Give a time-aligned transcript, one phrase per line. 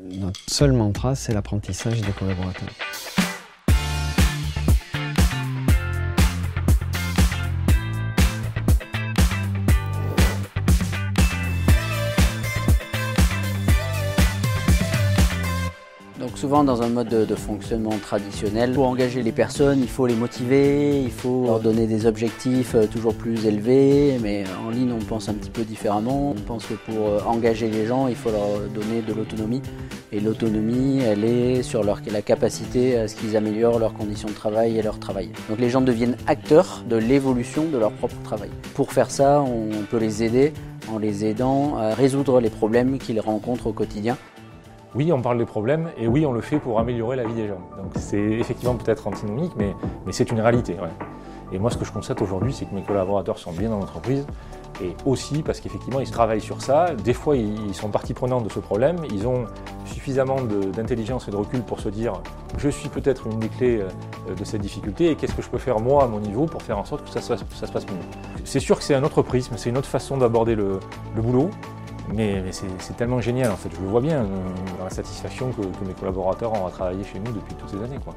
[0.00, 2.68] Notre seul mantra, c'est l'apprentissage des collaborateurs.
[16.38, 21.02] Souvent dans un mode de, fonctionnement traditionnel, pour engager les personnes, il faut les motiver,
[21.02, 25.28] il faut leur donner des objectifs euh, toujours plus élevés, mais en ligne on pense
[25.28, 26.30] un petit peu différemment.
[26.30, 29.62] On pense que pour euh, engager les gens, il faut leur donner de l'autonomie.
[30.12, 34.34] Et l'autonomie, elle est sur leur, la capacité à ce qu'ils améliorent leurs conditions de
[34.34, 35.30] travail et leur travail.
[35.48, 38.50] Donc les gens deviennent acteurs de l'évolution de leur propre travail.
[38.74, 40.52] Pour faire ça, on peut les aider
[40.88, 44.16] en les aidant à résoudre les problèmes qu'ils rencontrent au quotidien
[44.94, 47.48] oui, on parle des problèmes et oui, on le fait pour améliorer la vie des
[47.48, 47.60] gens.
[47.76, 49.74] Donc c'est effectivement peut-être antinomique, mais,
[50.06, 50.76] mais c'est une réalité.
[51.52, 54.26] Et moi, ce que je constate aujourd'hui, c'est que mes collaborateurs sont bien dans l'entreprise
[54.82, 56.94] et aussi parce qu'effectivement, ils travaillent sur ça.
[56.94, 58.96] Des fois, ils sont partie prenante de ce problème.
[59.10, 59.46] Ils ont
[59.84, 62.14] suffisamment d'intelligence et de recul pour se dire
[62.56, 65.58] je suis peut-être une des clés euh, de cette difficulté et qu'est-ce que je peux
[65.58, 68.42] faire moi à mon niveau pour faire en sorte que ça, se passe mieux.
[68.44, 70.78] C'est sûr que c'est un autre prisme, c'est une autre façon d'aborder le
[71.16, 71.50] boulot.
[72.14, 74.24] Mais, mais c'est tellement génial en fait, je le vois bien
[74.78, 77.76] dans la satisfaction que, que mes collaborateurs ont à travailler chez nous depuis toutes ces
[77.76, 77.98] années.
[78.02, 78.14] Quoi.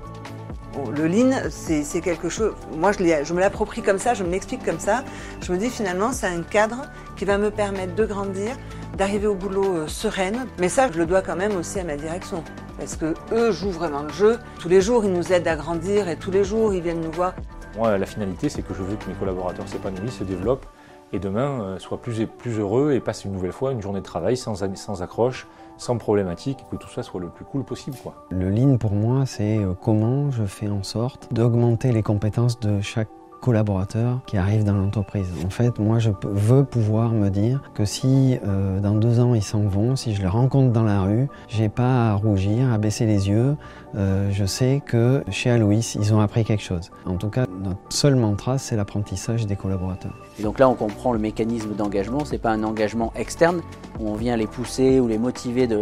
[0.74, 4.30] Bon, le lean, c'est quelque chose, moi je, je me l'approprie comme ça, je me
[4.30, 5.04] l'explique comme ça,
[5.42, 6.84] je me dis finalement c'est un cadre
[7.18, 8.56] qui va me permettre de grandir,
[8.98, 11.98] d'arriver au boulot euh, sereine, mais ça je le dois quand même aussi à ma
[11.98, 12.42] direction,
[12.80, 16.08] parce que eux jouent vraiment le jeu, tous les jours ils nous aident à grandir
[16.08, 17.34] et tous les jours ils viennent nous voir.
[17.78, 20.66] Moi la finalité c'est que je veux que mes collaborateurs s'épanouissent, se développent,
[21.14, 24.06] et demain euh, soit plus, plus heureux et passe une nouvelle fois une journée de
[24.06, 27.98] travail sans, sans accroche, sans problématique, que tout ça soit le plus cool possible.
[28.30, 32.82] Le lean pour moi, c'est euh, comment je fais en sorte d'augmenter les compétences de
[32.82, 33.10] chaque
[33.42, 35.28] collaborateurs qui arrivent dans l'entreprise.
[35.46, 39.44] En fait, moi, je veux pouvoir me dire que si euh, dans deux ans ils
[39.44, 43.06] s'en vont, si je les rencontre dans la rue, j'ai pas à rougir, à baisser
[43.06, 43.58] les yeux.
[43.96, 46.92] Euh, je sais que chez Aloïs, ils ont appris quelque chose.
[47.06, 50.14] En tout cas, notre seul mantra, c'est l'apprentissage des collaborateurs.
[50.40, 52.24] Et donc là, on comprend le mécanisme d'engagement.
[52.24, 53.62] C'est pas un engagement externe
[54.00, 55.76] où on vient les pousser ou les motiver de,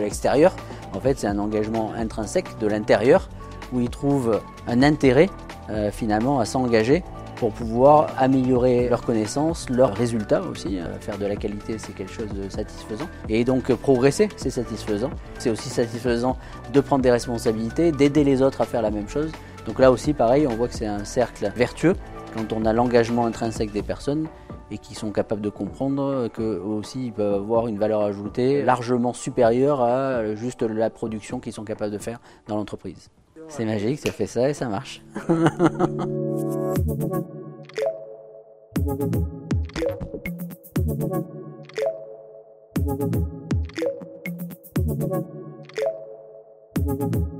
[0.00, 0.54] l'extérieur.
[0.94, 3.28] En fait, c'est un engagement intrinsèque de l'intérieur
[3.72, 5.28] où ils trouvent un intérêt
[5.70, 7.02] euh, finalement à s'engager
[7.36, 10.78] pour pouvoir améliorer leurs connaissances, leurs résultats aussi.
[10.78, 13.08] Euh, faire de la qualité, c'est quelque chose de satisfaisant.
[13.28, 15.10] Et donc euh, progresser, c'est satisfaisant.
[15.38, 16.36] C'est aussi satisfaisant
[16.72, 19.30] de prendre des responsabilités, d'aider les autres à faire la même chose.
[19.66, 21.94] Donc là aussi, pareil, on voit que c'est un cercle vertueux
[22.34, 24.26] quand on a l'engagement intrinsèque des personnes
[24.70, 29.12] et qui sont capables de comprendre que aussi ils peuvent avoir une valeur ajoutée largement
[29.12, 33.10] supérieure à juste la production qu'ils sont capables de faire dans l'entreprise.
[33.48, 35.02] C'est magique, ça fait ça et ça marche.